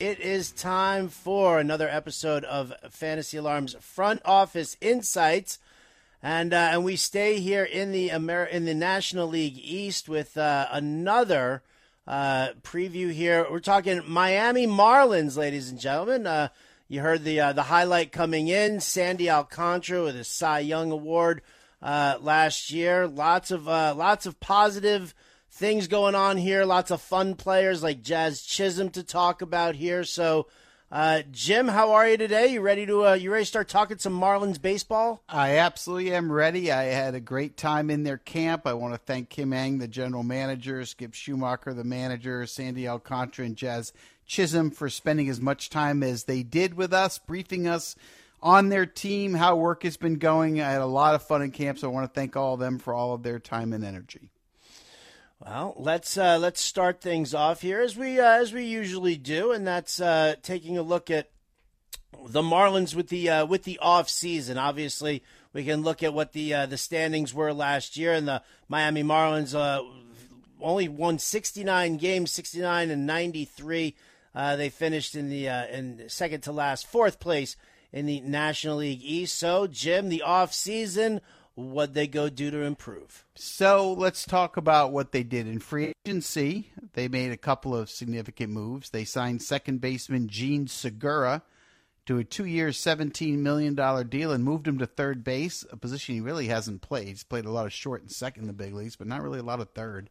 [0.00, 5.58] It is time for another episode of Fantasy Alarms Front Office Insights,
[6.22, 10.36] and uh, and we stay here in the Amer- in the National League East with
[10.36, 11.64] uh, another
[12.06, 13.44] uh, preview here.
[13.50, 16.28] We're talking Miami Marlins, ladies and gentlemen.
[16.28, 16.50] Uh,
[16.86, 21.42] you heard the uh, the highlight coming in: Sandy Alcantara with a Cy Young Award
[21.82, 23.08] uh, last year.
[23.08, 25.12] Lots of lots of positive
[25.58, 26.64] things going on here.
[26.64, 30.04] Lots of fun players like Jazz Chisholm to talk about here.
[30.04, 30.46] So,
[30.90, 32.46] uh, Jim, how are you today?
[32.46, 35.22] You ready to uh, you ready to start talking some Marlins baseball?
[35.28, 36.70] I absolutely am ready.
[36.70, 38.66] I had a great time in their camp.
[38.66, 43.44] I want to thank Kim Ng, the general manager, Skip Schumaker, the manager, Sandy Alcantara,
[43.44, 43.92] and Jazz
[44.26, 47.96] Chisholm for spending as much time as they did with us, briefing us
[48.40, 50.60] on their team, how work has been going.
[50.60, 52.60] I had a lot of fun in camp, so I want to thank all of
[52.60, 54.30] them for all of their time and energy.
[55.50, 59.50] Well, let's uh, let's start things off here as we uh, as we usually do,
[59.52, 61.30] and that's uh, taking a look at
[62.28, 64.58] the Marlins with the uh, with the off season.
[64.58, 65.22] Obviously,
[65.54, 69.02] we can look at what the uh, the standings were last year, and the Miami
[69.02, 69.82] Marlins uh,
[70.60, 73.96] only won 69 games, 69 and 93.
[74.34, 77.56] they finished in the in second to last, fourth place
[77.90, 79.38] in the National League East.
[79.38, 81.22] So, Jim, the off season
[81.58, 83.24] what they go do to improve.
[83.34, 86.70] So let's talk about what they did in free agency.
[86.92, 88.90] They made a couple of significant moves.
[88.90, 91.42] They signed second baseman Jean Segura
[92.06, 93.74] to a two-year, $17 million
[94.08, 97.08] deal and moved him to third base, a position he really hasn't played.
[97.08, 99.40] He's played a lot of short and second in the big leagues, but not really
[99.40, 100.10] a lot of third.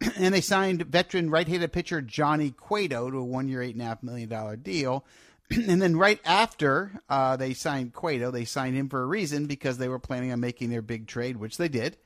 [0.16, 5.04] and they signed veteran right-handed pitcher Johnny Cueto to a one-year, $8.5 million deal.
[5.50, 9.78] and then right after uh, they signed Cueto, they signed him for a reason because
[9.78, 11.96] they were planning on making their big trade, which they did,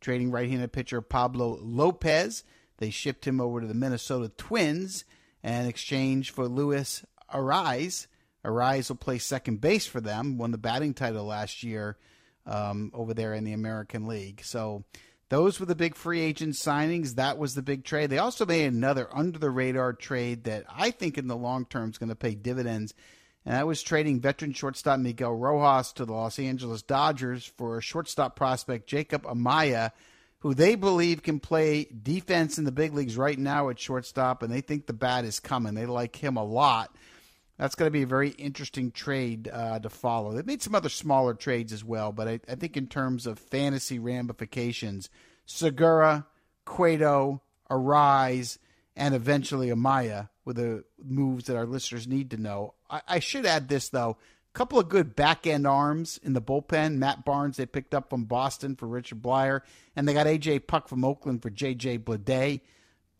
[0.00, 2.44] trading right-handed pitcher Pablo Lopez.
[2.78, 5.04] They shipped him over to the Minnesota Twins
[5.42, 8.06] in exchange for Luis Arraez.
[8.44, 11.98] Arraez will play second base for them, won the batting title last year
[12.46, 14.42] um, over there in the American League.
[14.42, 14.84] So
[15.30, 17.14] those were the big free agent signings.
[17.14, 18.10] That was the big trade.
[18.10, 21.90] They also made another under the radar trade that I think in the long term
[21.90, 22.92] is going to pay dividends.
[23.46, 28.34] And that was trading veteran shortstop Miguel Rojas to the Los Angeles Dodgers for shortstop
[28.34, 29.92] prospect Jacob Amaya,
[30.40, 34.52] who they believe can play defense in the big leagues right now at shortstop, and
[34.52, 35.74] they think the bat is coming.
[35.74, 36.94] They like him a lot.
[37.60, 40.32] That's going to be a very interesting trade uh, to follow.
[40.32, 43.38] They made some other smaller trades as well, but I, I think in terms of
[43.38, 45.10] fantasy ramifications,
[45.44, 46.24] Segura,
[46.64, 48.56] Cueto, Arraez,
[48.96, 52.72] and eventually Amaya were the moves that our listeners need to know.
[52.88, 54.16] I, I should add this, though.
[54.54, 56.94] A couple of good back end arms in the bullpen.
[56.96, 59.60] Matt Barnes, they picked up from Boston for Richard Bleier,
[59.94, 60.60] and they got A.J.
[60.60, 61.98] Puk from Oakland for J.J.
[61.98, 62.62] Bleday.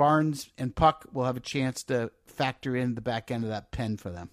[0.00, 3.70] Barnes and Puk will have a chance to factor in the back end of that
[3.70, 4.30] pen for them.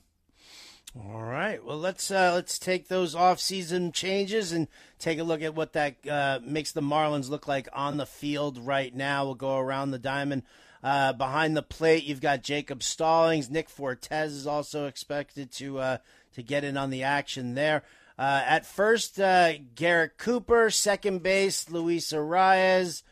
[0.95, 1.61] All right.
[1.61, 5.97] Well, let's uh, let's take those off-season changes and take a look at what that
[6.09, 9.25] uh, makes the Marlins look like on the field right now.
[9.25, 10.43] We'll go around the diamond.
[10.81, 13.49] Uh, behind the plate, you've got Jacob Stallings.
[13.49, 15.97] Nick Fortes is also expected to uh,
[16.31, 17.83] to get in on the action there.
[18.17, 20.69] Uh, at first, uh, Garrett Cooper.
[20.69, 23.03] Second base, Luis Arraez.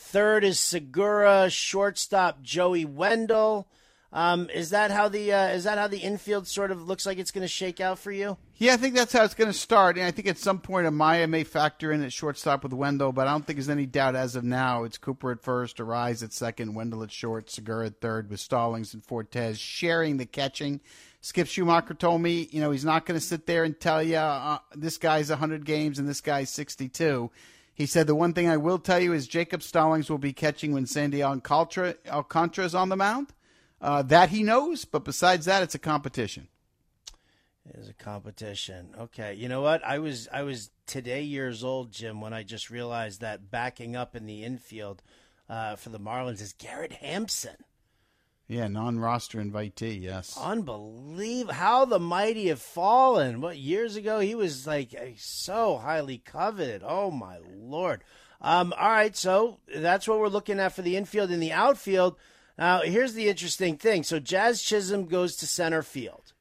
[0.00, 1.50] Third is Segura.
[1.50, 3.68] Shortstop, Joey Wendle.
[4.10, 7.18] Um, is that how the uh, is that how the infield sort of looks like
[7.18, 8.38] it's going to shake out for you?
[8.56, 9.98] Yeah, I think that's how it's going to start.
[9.98, 13.26] And I think at some point Amaya may factor in at shortstop with Wendle, but
[13.26, 14.84] I don't think there's any doubt as of now.
[14.84, 18.94] It's Cooper at first, Arraez at second, Wendle at short, Segura at third, with Stallings
[18.94, 20.80] and Fortes sharing the catching.
[21.20, 24.16] Skip Schumaker told me, you know, he's not going to sit there and tell you
[24.16, 27.30] uh, this guy's 100 games and this guy's 62.
[27.78, 30.72] He said the one thing I will tell you is Jacob Stallings will be catching
[30.72, 33.32] when Sandy Alcantara, Alcantara is on the mound.
[33.80, 36.48] Uh, that he knows, but besides that, it's a competition.
[37.64, 38.96] It is a competition.
[38.98, 39.84] Okay, you know what?
[39.84, 44.16] I was I was today years old, Jim, when I just realized that backing up
[44.16, 45.00] in the infield
[45.48, 47.58] uh, for the Marlins is Garrett Hampson.
[48.48, 50.00] Yeah, non-roster invitee.
[50.00, 53.40] Yes, unbelievable how the mighty have fallen.
[53.40, 56.82] What years ago he was like so highly coveted.
[56.84, 58.02] Oh my lord!
[58.40, 61.30] Um, all right, so that's what we're looking at for the infield.
[61.30, 62.16] In the outfield,
[62.58, 64.02] now, here's the interesting thing.
[64.02, 66.32] So Jazz Chisholm goes to center field.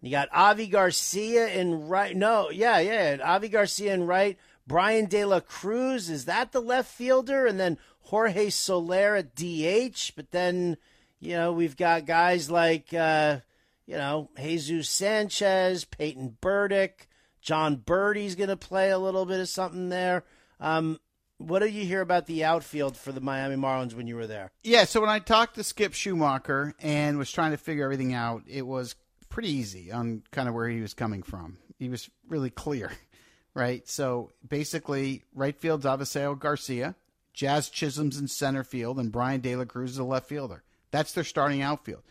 [0.00, 2.16] You got Avi Garcia in right.
[2.16, 3.18] No, yeah, yeah.
[3.22, 4.36] Avi Garcia in right.
[4.66, 7.46] Bryan De La Cruz, is that the left fielder?
[7.46, 10.12] And then Jorge Soler at DH.
[10.16, 10.76] But then,
[11.22, 13.38] you know, we've got guys like, uh,
[13.86, 17.08] you know, Jesus Sanchez, Peyton Burdick,
[17.40, 20.24] Jon Berti's going to play a little bit of something there.
[20.58, 20.98] Um,
[21.38, 24.50] What did you hear about the outfield for the Miami Marlins when you were there?
[24.64, 28.42] Yeah, so when I talked to Skip Schumaker and was trying to figure everything out,
[28.48, 28.96] it was
[29.28, 31.56] pretty easy on kind of where he was coming from.
[31.78, 32.92] He was really clear,
[33.54, 33.88] right?
[33.88, 36.94] So basically, right field's Avisail Garcia,
[37.32, 40.62] Jazz Chisholm's in center field, and Bryan De La Cruz is a left fielder.
[40.92, 42.02] That's their starting outfield.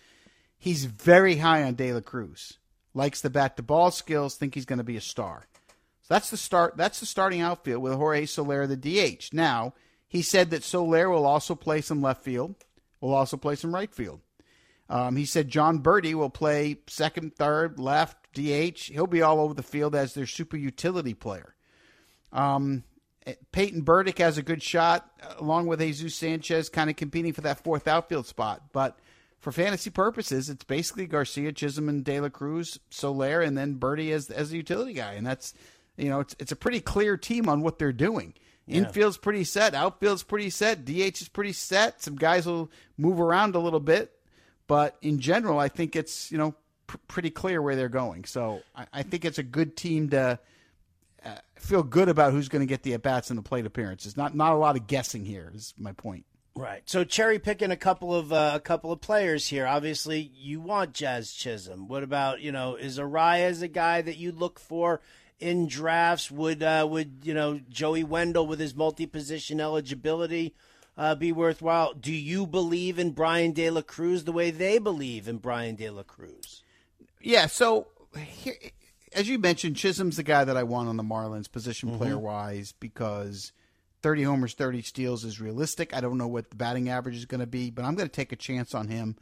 [0.57, 2.57] He's very high on De La Cruz.
[2.93, 5.47] Likes the bat to ball skills, think he's going to be a star.
[6.01, 6.75] So that's the start.
[6.75, 9.33] That's the starting outfield with Jorge Soler, the DH.
[9.33, 9.73] Now
[10.07, 12.55] he said that Soler will also play some left field,
[12.99, 14.19] will also play some right field.
[14.89, 18.91] Um, he said Jon Berti will play second, third, left, DH.
[18.91, 21.55] He'll be all over the field as their super utility player.
[22.33, 22.83] Um,
[23.51, 27.63] Peyton Burdick has a good shot, along with Jesus Sanchez, kind of competing for that
[27.63, 28.63] fourth outfield spot.
[28.73, 28.97] But
[29.39, 34.11] for fantasy purposes, it's basically Garcia, Chisholm, and De La Cruz, Soler, and then Berti
[34.11, 35.53] as as the utility guy, and that's
[35.97, 38.33] you know it's it's a pretty clear team on what they're doing.
[38.65, 38.79] Yeah.
[38.79, 42.01] Infield's pretty set, outfield's pretty set, DH is pretty set.
[42.01, 44.11] Some guys will move around a little bit,
[44.67, 46.55] but in general, I think it's you know
[46.87, 48.25] pr- pretty clear where they're going.
[48.25, 50.39] So I, I think it's a good team to
[51.61, 54.17] feel good about who's going to get the at bats and the plate appearances.
[54.17, 56.25] Not not a lot of guessing here is my point.
[56.53, 56.81] Right.
[56.85, 59.65] So cherry picking a couple of uh, a couple of players here.
[59.65, 61.87] Obviously, you want Jazz Chisholm.
[61.87, 65.01] What about you know is Arraez a guy that you look for
[65.39, 66.29] in drafts?
[66.29, 70.53] Would uh, would you know Joey Wendle with his multi position eligibility
[70.97, 71.93] uh, be worthwhile?
[71.93, 75.89] Do you believe in Bryan De La Cruz the way they believe in Bryan De
[75.89, 76.63] La Cruz?
[77.21, 77.45] Yeah.
[77.45, 77.87] So
[78.17, 78.55] here,
[79.13, 81.97] as you mentioned, Chisholm's the guy that I want on the Marlins, position mm-hmm.
[81.97, 83.51] player wise, because
[84.01, 85.95] 30 homers, 30 steals is realistic.
[85.95, 88.15] I don't know what the batting average is going to be, but I'm going to
[88.15, 89.17] take a chance on him.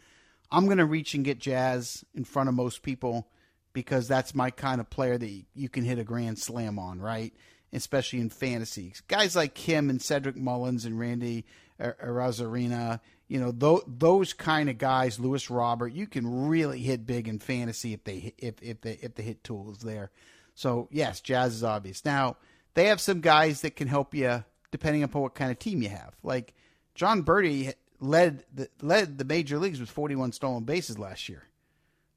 [0.51, 3.27] I'm going to reach and get Jazz in front of most people
[3.74, 7.33] because that's my kind of player that you can hit a grand slam on, right?
[7.71, 8.94] Especially in fantasy.
[9.07, 11.45] Guys like Kim and Cedric Mullins and Randy
[11.79, 17.05] Er, Arozarena, you know, th- those kind of guys, Luis Robert, you can really hit
[17.05, 20.11] big in fantasy if they if if the if the hit tool is there.
[20.55, 22.03] So yes, Jazz is obvious.
[22.03, 22.37] Now
[22.73, 25.89] they have some guys that can help you depending upon what kind of team you
[25.89, 26.15] have.
[26.21, 26.53] Like
[26.95, 31.43] Jon Berti led the led the major leagues with 41 stolen bases last year.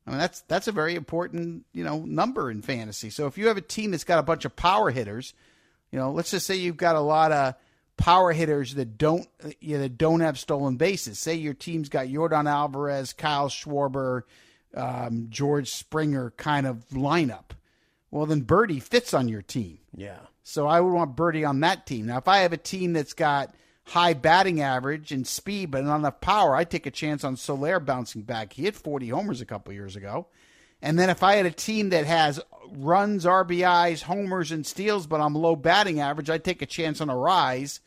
[0.07, 3.11] I mean that's that's a very important you know number in fantasy.
[3.11, 5.35] So if you have a team that's got a bunch of power hitters,
[5.93, 7.55] you know, let's just say you've got a lot of
[8.03, 9.29] power hitters that don't
[9.61, 11.21] you know, that don't have stolen bases.
[11.21, 14.23] Say your team's got Yordan Alvarez, Kyle Schwarber,
[14.77, 17.53] um, George Springer kind of lineup.
[18.11, 19.79] Well, then Berti fits on your team.
[19.97, 20.19] Yeah.
[20.43, 22.07] So I would want Berti on that team.
[22.07, 23.55] Now, if I have a team that's got
[23.85, 27.79] high batting average and speed, but not enough power, I take a chance on Soler
[27.79, 28.55] bouncing back.
[28.55, 30.27] He hit 40 homers a couple years ago.
[30.83, 35.21] And then if I had a team that has runs, RBIs, homers, and steals, but
[35.21, 37.79] I'm low batting average, I take a chance on Arraez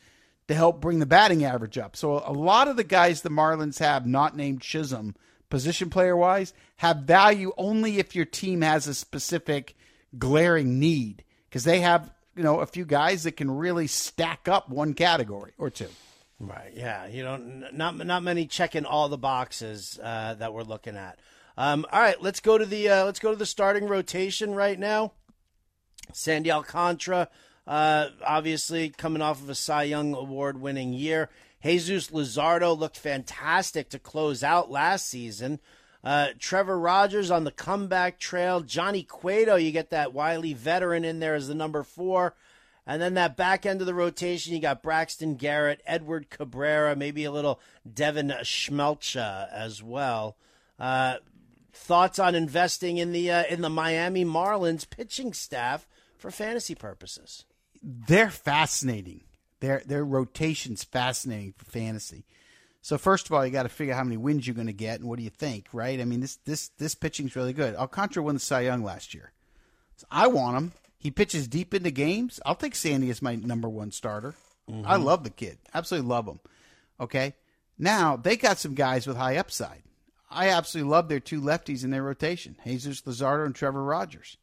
[0.48, 1.96] to help bring the batting average up.
[1.96, 5.14] So a lot of the guys the Marlins have, not named Chisholm,
[5.50, 9.76] position player wise, have value only if your team has a specific
[10.18, 14.68] glaring need because they have you know a few guys that can really stack up
[14.68, 15.88] one category or two.
[16.38, 16.72] Right.
[16.74, 17.06] Yeah.
[17.06, 17.36] You know,
[17.72, 21.18] not not many checking all the boxes uh, that we're looking at.
[21.58, 24.78] Um, all right, let's go to the uh, let's go to the starting rotation right
[24.78, 25.12] now.
[26.12, 27.28] Sandy Alcantara,
[27.66, 31.28] uh, obviously coming off of a Cy Young Award winning year.
[31.62, 35.58] Jesus Luzardo looked fantastic to close out last season.
[36.04, 38.60] Uh, Trevor Rogers on the comeback trail.
[38.60, 42.36] Johnny Cueto, you get that wily veteran in there as the number four.
[42.86, 47.24] And then that back end of the rotation, you got Braxton Garrett, Edward Cabrera, maybe
[47.24, 47.58] a little
[47.92, 50.36] Devin Smeltzer as well.
[50.78, 51.16] Uh,
[51.72, 57.44] thoughts on investing in the uh, in the Miami Marlins pitching staff for fantasy purposes?
[57.88, 59.22] They're fascinating.
[59.60, 62.24] Their their rotation's fascinating for fantasy.
[62.82, 64.72] So first of all, you got to figure out how many wins you're going to
[64.72, 66.00] get, and what do you think, right?
[66.00, 67.76] I mean, this this this pitching's really good.
[67.76, 69.32] Alcantara won the Cy Young last year.
[69.96, 70.72] So I want him.
[70.98, 72.40] He pitches deep into games.
[72.44, 74.34] I'll take Sandy as my number one starter.
[74.68, 74.86] Mm-hmm.
[74.86, 75.58] I love the kid.
[75.72, 76.40] Absolutely love him.
[76.98, 77.34] Okay.
[77.78, 79.82] Now they got some guys with high upside.
[80.28, 84.36] I absolutely love their two lefties in their rotation, Jesus Luzardo and Trevor Rogers.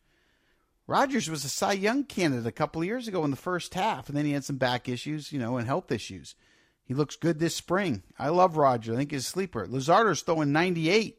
[0.85, 4.09] Rogers was a Cy Young candidate a couple of years ago in the first half,
[4.09, 6.35] and then he had some back issues, you know, and health issues.
[6.83, 8.03] He looks good this spring.
[8.19, 8.93] I love Roger.
[8.93, 9.65] I think he's a sleeper.
[9.65, 11.17] Luzardo's throwing 98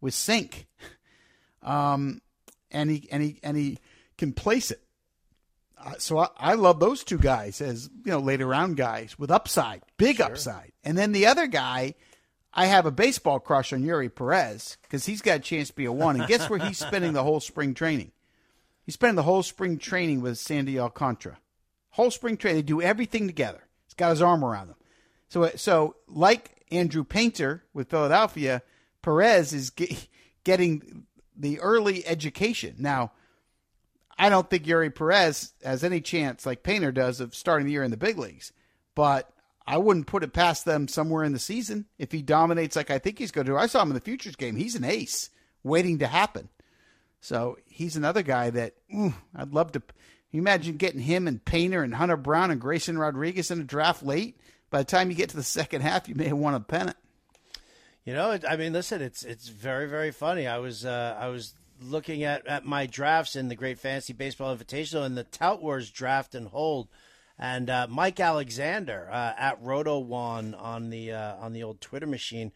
[0.00, 0.66] with sink.
[1.62, 2.22] Um,
[2.70, 3.76] and he and he and he
[4.16, 4.80] can place it.
[5.76, 9.30] Uh, so I, I, love those two guys as you know later round guys with
[9.30, 10.26] upside, big sure.
[10.26, 10.72] upside.
[10.84, 11.96] And then the other guy,
[12.54, 15.84] I have a baseball crush on Eury Perez because he's got a chance to be
[15.84, 16.18] a one.
[16.18, 18.12] And guess where he's spending the whole spring training?
[18.84, 21.38] He's spending the whole spring training with Sandy Alcantara.
[21.90, 23.66] Whole spring training, they do everything together.
[23.86, 24.76] He's got his arm around them.
[25.28, 28.62] So, uh, so like Andrew Painter with Philadelphia,
[29.02, 30.08] Perez is ge-
[30.44, 31.06] getting
[31.36, 32.76] the early education.
[32.78, 33.12] Now,
[34.18, 37.82] I don't think Eury Perez has any chance, like Painter does, of starting the year
[37.82, 38.52] in the big leagues.
[38.94, 39.32] But
[39.66, 42.98] I wouldn't put it past them somewhere in the season if he dominates like I
[42.98, 43.56] think he's going to.
[43.56, 44.56] I saw him in the futures game.
[44.56, 45.30] He's an ace
[45.62, 46.48] waiting to happen.
[47.20, 48.74] So he's another guy that
[49.34, 49.82] I'd love to.
[50.32, 54.38] imagine getting him and Painter and Hunter Brown and Grayson Rodriguez in a draft late?
[54.70, 56.96] By the time you get to the second half, you may have won a pennant.
[58.04, 60.46] You know, I mean, listen, it's it's very very funny.
[60.46, 64.56] I was uh, I was looking at, at my drafts in the Great Fantasy Baseball
[64.56, 66.88] Invitational and the Tout Wars draft and hold,
[67.38, 72.52] and uh, Mike Alexander uh, at RotoWan on the uh, on the old Twitter machine,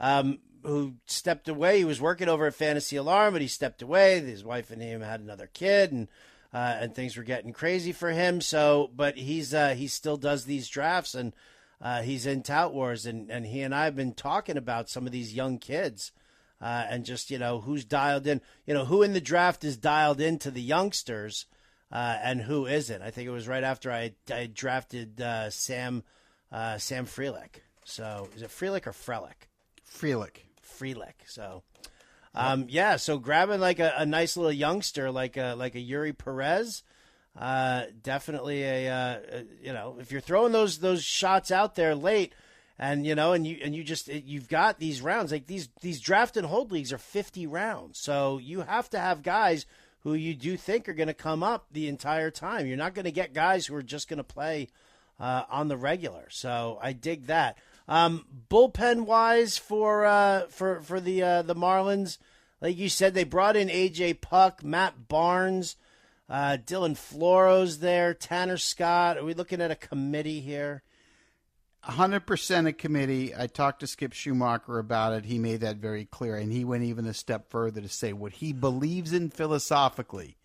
[0.00, 1.78] um, who stepped away.
[1.78, 4.20] He was working over at Fantasy Alarm, but he stepped away.
[4.20, 6.08] His wife and him had another kid, and
[6.52, 8.40] uh, and things were getting crazy for him.
[8.40, 11.32] So, but he's uh, he still does these drafts and
[11.80, 15.06] uh, he's in Tout Wars, and, and he and I have been talking about some
[15.06, 16.10] of these young kids
[16.60, 19.76] uh, and just, you know, who's dialed in, you know, who in the draft is
[19.76, 21.46] dialed into the youngsters
[21.92, 23.00] uh, and who isn't.
[23.00, 26.02] I think it was right after I, I drafted uh, Sam
[26.50, 27.60] Sam Frelick.
[27.84, 29.46] So is it Frelick or Frelick?
[29.88, 30.47] Frelick.
[30.68, 31.26] Frelick.
[31.26, 31.62] So.
[32.34, 36.16] Um, yeah, so grabbing like a, a, nice little youngster like a like a Eury
[36.16, 36.84] Perez,
[37.36, 39.18] uh, definitely a, uh,
[39.62, 42.34] you know if you're throwing those those shots out there late
[42.78, 46.00] and you know and you and you just you've got these rounds like these these
[46.00, 49.66] draft and hold leagues are 50 rounds so you have to have guys
[50.00, 53.04] who you do think are going to come up the entire time you're not going
[53.04, 54.68] to get guys who are just going to play
[55.18, 61.00] uh, on the regular so I dig that um, bullpen wise for uh, for for
[61.00, 62.18] the uh, the Marlins
[62.60, 65.76] like you said they brought in AJ Puk, Matt Barnes
[66.28, 68.14] uh, Dylan Floro's there.
[68.14, 69.16] Tanner Scott.
[69.16, 70.82] Are we looking at a committee here?
[71.88, 73.34] 100% a committee.
[73.34, 75.24] I talked to Skip Schumaker about it.
[75.24, 76.36] He made that very clear.
[76.36, 80.36] And he went even a step further to say what he believes in philosophically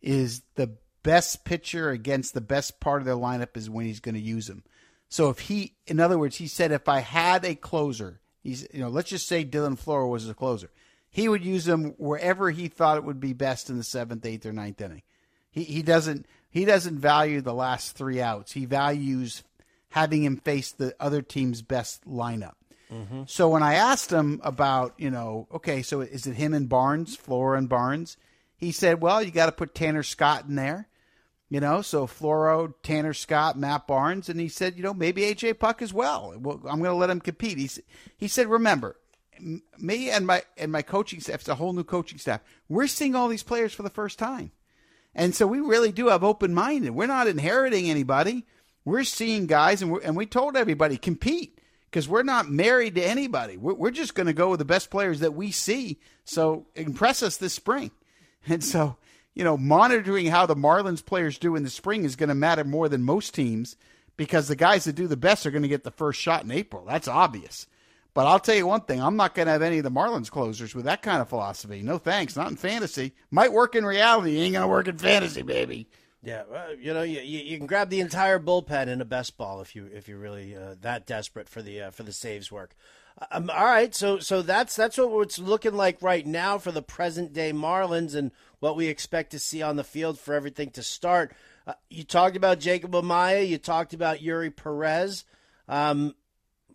[0.00, 4.14] is the best pitcher against the best part of their lineup is when he's going
[4.14, 4.62] to use him.
[5.10, 8.80] So if he, in other words, he said if I had a closer, he's, you
[8.80, 10.70] know, let's just say Dylan Floro was a closer
[11.10, 14.46] he would use him wherever he thought it would be best in the seventh, eighth,
[14.46, 15.02] or ninth inning.
[15.50, 18.52] He he doesn't he doesn't value the last three outs.
[18.52, 19.42] He values
[19.90, 22.54] having him face the other team's best lineup.
[22.92, 23.22] Mm-hmm.
[23.26, 27.16] So when I asked him about, you know, okay, so is it him and Barnes,
[27.16, 28.16] Floro and Barnes?
[28.56, 30.86] He said, well, you got to put Tanner Scott in there,
[31.50, 35.58] you know, so Floro, Tanner Scott, Matt Barnes, and he said, you know, maybe AJ
[35.58, 36.32] Puk as well.
[36.38, 37.58] well I'm going to let him compete.
[37.58, 37.68] He
[38.16, 38.96] he said, remember,
[39.78, 42.40] me and my and my coaching staff, it's a whole new coaching staff.
[42.68, 44.52] We're seeing all these players for the first time,
[45.12, 46.90] and so we really do have open minded.
[46.90, 48.46] We're not inheriting anybody.
[48.84, 51.58] We're seeing guys, and we and we told everybody compete
[51.90, 53.56] because we're not married to anybody.
[53.56, 55.98] We're, we're just going to go with the best players that we see.
[56.24, 57.90] So impress us this spring,
[58.46, 58.98] and so
[59.34, 62.64] you know monitoring how the Marlins players do in the spring is going to matter
[62.64, 63.76] more than most teams
[64.16, 66.50] because the guys that do the best are going to get the first shot in
[66.50, 66.84] April.
[66.84, 67.66] That's obvious.
[68.12, 70.30] But I'll tell you one thing: I'm not going to have any of the Marlins
[70.30, 71.82] closers with that kind of philosophy.
[71.82, 72.36] No thanks.
[72.36, 73.12] Not in fantasy.
[73.30, 74.38] Might work in reality.
[74.38, 75.88] Ain't going to work in fantasy, baby.
[76.22, 79.62] Yeah, well, you know, you, you can grab the entire bullpen in a best ball
[79.62, 82.74] if you if you're really uh, that desperate for the uh, for the saves work.
[83.30, 86.82] Um, all right, so so that's that's what it's looking like right now for the
[86.82, 90.82] present day Marlins and what we expect to see on the field for everything to
[90.82, 91.32] start.
[91.66, 93.46] Uh, you talked about Jacob Amaya.
[93.46, 95.24] You talked about Eury Perez.
[95.68, 96.14] Um,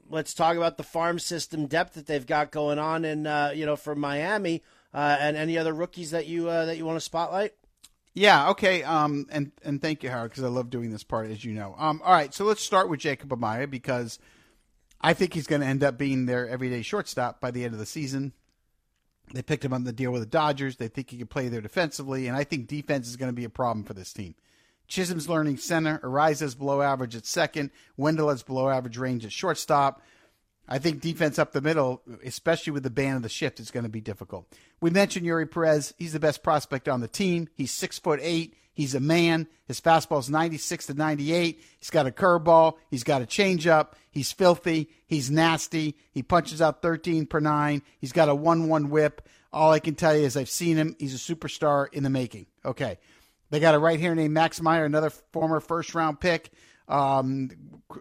[0.10, 3.66] let's talk about the farm system depth that they've got going on, and uh, you
[3.68, 7.02] know, for Miami uh, and any other rookies that you uh, that you want to
[7.02, 7.54] spotlight.
[8.16, 8.50] Yeah.
[8.52, 8.82] Okay.
[8.82, 9.28] Um.
[9.30, 11.76] And and thank you, Howard, because I love doing this part, as you know.
[11.78, 12.02] Um.
[12.04, 12.34] All right.
[12.34, 14.18] So let's start with Jacob Amaya because
[15.02, 17.80] I think he's going to end up being their everyday shortstop by the end of
[17.80, 18.34] the season.
[19.34, 20.78] They picked him up on the deal with the Dodgers.
[20.78, 23.44] They think he can play there defensively, and I think defense is going to be
[23.44, 24.36] a problem for this team.
[24.88, 26.00] Chisholm's learning center.
[26.04, 27.72] Arraez's below average at second.
[27.98, 30.02] Wendle has below average range at shortstop.
[30.68, 33.84] I think defense up the middle, especially with the ban of the shift, is going
[33.84, 34.48] to be difficult.
[34.82, 35.94] We mentioned Eury Perez.
[35.98, 37.50] He's the best prospect on the team.
[37.56, 38.56] He's six foot eight.
[38.76, 39.48] He's a man.
[39.68, 41.62] His fastball is 96 to 98.
[41.80, 42.74] He's got a curveball.
[42.92, 43.94] He's got a changeup.
[44.12, 44.90] He's filthy.
[45.08, 45.96] He's nasty.
[46.12, 47.84] He punches out 13 per nine.
[48.00, 49.28] He's got a 1 1 whip.
[49.54, 50.96] All I can tell you is I've seen him.
[51.00, 52.48] He's a superstar in the making.
[52.66, 52.98] Okay.
[53.50, 56.52] They got a right here named Max Meyer, another former first round pick,
[56.90, 57.50] um,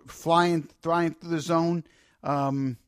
[0.09, 1.85] flying, flying through the zone.
[2.25, 2.79] Um,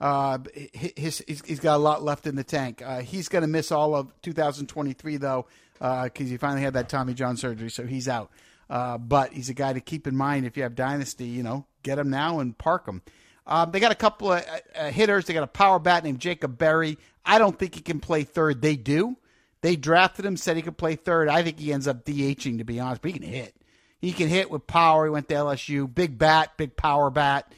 [0.00, 0.38] uh,
[0.72, 2.82] his, he's got a lot left in the tank.
[2.84, 6.88] Uh, he's going to miss all of 2023 though, because uh, he finally had that
[6.88, 8.30] Tommy John surgery, so he's out.
[8.68, 11.26] Uh, but he's a guy to keep in mind if you have dynasty.
[11.26, 13.02] You know, get him now and park him.
[13.46, 15.26] Um, they got a couple of uh, uh, hitters.
[15.26, 16.98] They got a power bat named Jacob Berry.
[17.24, 18.62] I don't think he can play third.
[18.62, 19.16] They do.
[19.60, 21.28] They drafted him, said he could play third.
[21.28, 23.54] I think he ends up DHing, to be honest, but he can hit.
[24.00, 25.04] He can hit with power.
[25.04, 25.92] He went to LSU.
[25.92, 27.52] Big bat, big power bat.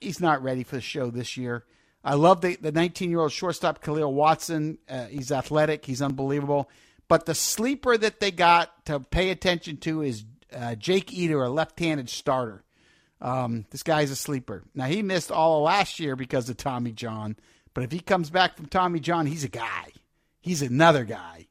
[0.00, 1.64] He's not ready for the show this year.
[2.04, 4.78] I love the 19 year old shortstop Kahlil Watson.
[4.88, 5.86] Uh, he's athletic.
[5.86, 6.68] He's unbelievable.
[7.08, 10.24] But the sleeper that they got to pay attention to is
[10.54, 12.62] uh, Jake Eder, a left handed starter.
[13.20, 14.64] Um, this guy's a sleeper.
[14.74, 17.36] Now, he missed all of last year because of Tommy John.
[17.72, 19.92] But if he comes back from Tommy John, he's a guy.
[20.40, 21.46] He's another guy.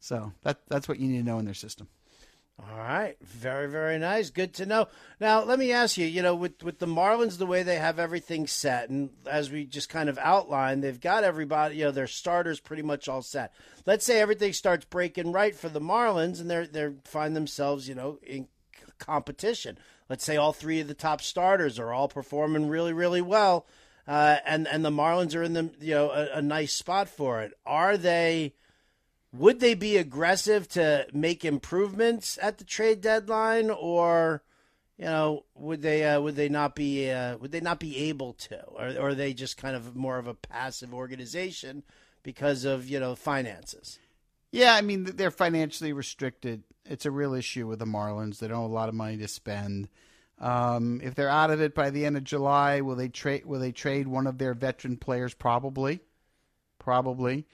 [0.00, 1.88] So that, that's what you need to know in their system.
[2.58, 4.30] All right, very very nice.
[4.30, 4.86] Good to know.
[5.18, 6.06] Now, let me ask you.
[6.06, 9.64] You know, with with the Marlins, the way they have everything set, and as we
[9.64, 11.76] just kind of outlined, they've got everybody.
[11.76, 13.52] You know, their starters pretty much all set.
[13.86, 17.94] Let's say everything starts breaking right for the Marlins, and they're they find themselves, you
[17.94, 18.48] know, in
[18.98, 19.78] competition.
[20.08, 23.66] Let's say all three of the top starters are all performing really really well,
[24.06, 27.40] uh, and and the Marlins are in the you know a, a nice spot for
[27.40, 27.54] it.
[27.64, 28.54] Are they?
[29.32, 34.42] Would they be aggressive to make improvements at the trade deadline, or
[34.98, 38.34] you know, would they uh, would they not be uh, would they not be able
[38.34, 41.82] to, or, or are they just kind of more of a passive organization
[42.22, 43.98] because of you know finances?
[44.50, 46.62] Yeah, I mean they're financially restricted.
[46.84, 48.38] It's a real issue with the Marlins.
[48.38, 49.88] They don't have a lot of money to spend.
[50.38, 53.46] Um, if they're out of it by the end of July, will they trade?
[53.46, 55.32] Will they trade one of their veteran players?
[55.32, 56.00] Probably,
[56.78, 57.46] probably.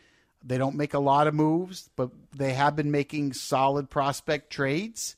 [0.44, 5.16] They don't make a lot of moves, but they have been making solid prospect trades.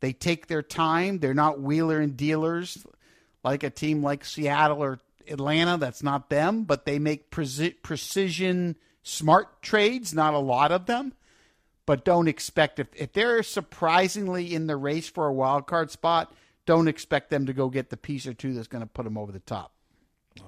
[0.00, 1.18] They take their time.
[1.18, 2.78] They're not wheeler and dealers
[3.42, 5.78] like a team like Seattle or Atlanta.
[5.78, 10.14] That's not them, but they make precision, smart trades.
[10.14, 11.14] Not a lot of them,
[11.86, 16.34] but don't expect if, if they're surprisingly in the race for a wild card spot,
[16.66, 19.18] don't expect them to go get the piece or two that's going to put them
[19.18, 19.72] over the top.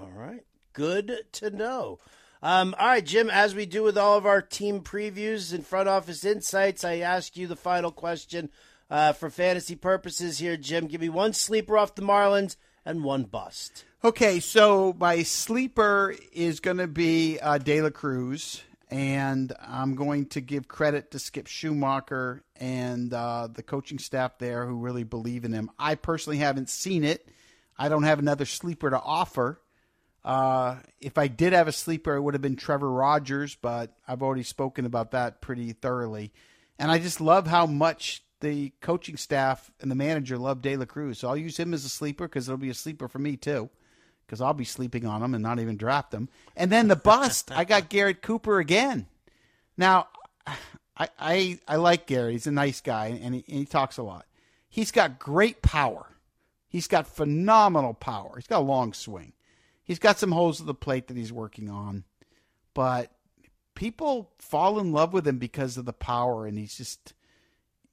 [0.00, 0.44] All right.
[0.72, 1.98] Good to know.
[2.42, 5.88] Um, all right, Jim, as we do with all of our team previews and front
[5.88, 8.50] office insights, I ask you the final question
[8.90, 10.88] uh, for fantasy purposes here, Jim.
[10.88, 13.84] Give me one sleeper off the Marlins and one bust.
[14.02, 20.26] Okay, so my sleeper is going to be uh, De La Cruz, and I'm going
[20.30, 25.44] to give credit to Skip Schumaker and uh, the coaching staff there who really believe
[25.44, 25.70] in him.
[25.78, 27.28] I personally haven't seen it.
[27.78, 29.60] I don't have another sleeper to offer.
[30.24, 34.22] Uh, if I did have a sleeper, it would have been Trevor Rogers, but I've
[34.22, 36.32] already spoken about that pretty thoroughly.
[36.78, 40.84] And I just love how much the coaching staff and the manager love De La
[40.84, 41.18] Cruz.
[41.18, 43.68] So I'll use him as a sleeper because it'll be a sleeper for me too,
[44.26, 46.28] because I'll be sleeping on him and not even draft him.
[46.56, 49.06] And then the bust, I got Garrett Cooper again.
[49.76, 50.08] Now,
[50.46, 52.32] I, I, I like Gary.
[52.32, 54.26] He's a nice guy and he, and he talks a lot.
[54.68, 56.06] He's got great power.
[56.68, 58.32] He's got phenomenal power.
[58.36, 59.32] He's got a long swing
[59.84, 62.04] he's got some holes to the plate that he's working on,
[62.74, 63.12] but
[63.74, 67.14] people fall in love with him because of the power, and he's just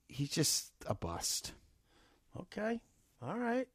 [0.07, 1.53] he's just a bust.
[2.39, 2.79] Okay,
[3.21, 3.67] all right.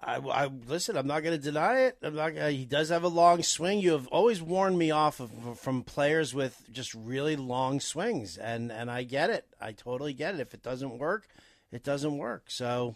[0.00, 0.96] I, I listen.
[0.96, 1.98] I'm not going to deny it.
[2.02, 2.36] I'm not.
[2.36, 3.80] Uh, he does have a long swing.
[3.80, 8.70] You have always warned me off of from players with just really long swings, and
[8.70, 9.46] and I get it.
[9.60, 10.40] I totally get it.
[10.40, 11.26] If it doesn't work,
[11.72, 12.44] it doesn't work.
[12.48, 12.94] So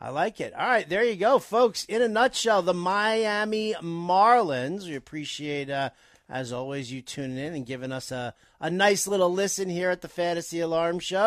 [0.00, 0.54] I like it.
[0.54, 1.84] All right, there you go, folks.
[1.84, 4.84] In a nutshell, the Miami Marlins.
[4.84, 5.90] We appreciate, uh,
[6.30, 10.00] as always, you tuning in and giving us a, a nice little listen here at
[10.00, 11.26] the Fantasy Alarm Show.